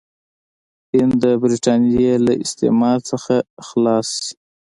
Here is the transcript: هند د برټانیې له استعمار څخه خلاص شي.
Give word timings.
هند 0.95 1.13
د 1.23 1.25
برټانیې 1.41 2.13
له 2.25 2.33
استعمار 2.43 2.97
څخه 3.09 3.35
خلاص 3.67 4.07
شي. 4.23 4.33